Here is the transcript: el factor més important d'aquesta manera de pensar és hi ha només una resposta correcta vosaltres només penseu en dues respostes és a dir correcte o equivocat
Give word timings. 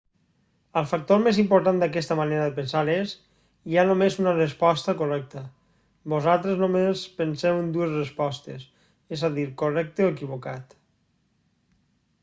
el 0.79 0.85
factor 0.91 1.19
més 1.25 1.39
important 1.41 1.81
d'aquesta 1.83 2.15
manera 2.19 2.47
de 2.47 2.55
pensar 2.59 2.81
és 2.93 3.13
hi 3.73 3.77
ha 3.77 3.83
només 3.89 4.17
una 4.23 4.33
resposta 4.39 4.95
correcta 5.03 5.43
vosaltres 6.15 6.57
només 6.63 7.05
penseu 7.21 7.61
en 7.65 7.69
dues 7.77 7.95
respostes 8.01 8.67
és 9.19 9.27
a 9.29 9.33
dir 9.39 9.47
correcte 9.65 10.07
o 10.09 10.17
equivocat 10.17 10.75